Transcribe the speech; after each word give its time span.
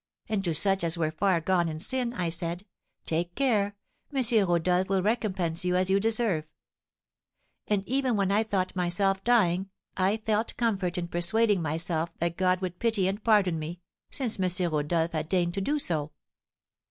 And 0.27 0.43
to 0.45 0.55
such 0.55 0.83
as 0.83 0.97
were 0.97 1.11
far 1.11 1.39
gone 1.39 1.69
in 1.69 1.79
sin, 1.79 2.11
I 2.15 2.29
said, 2.29 2.65
'Take 3.05 3.35
care, 3.35 3.75
M. 4.11 4.23
Rodolph 4.47 4.89
will 4.89 5.03
recompense 5.03 5.63
you 5.63 5.75
as 5.75 5.91
you 5.91 5.99
deserve.' 5.99 6.49
And 7.67 7.87
even 7.87 8.15
when 8.15 8.31
I 8.31 8.41
thought 8.41 8.75
myself 8.75 9.23
dying, 9.23 9.69
I 9.95 10.17
felt 10.17 10.57
comfort 10.57 10.97
in 10.97 11.07
persuading 11.07 11.61
myself 11.61 12.09
that 12.17 12.35
God 12.35 12.61
would 12.61 12.79
pity 12.79 13.07
and 13.07 13.23
pardon 13.23 13.59
me, 13.59 13.79
since 14.09 14.39
M. 14.39 14.71
Rodolph 14.71 15.11
had 15.11 15.29
deigned 15.29 15.53
to 15.53 15.61
do 15.61 15.77
so." 15.77 16.13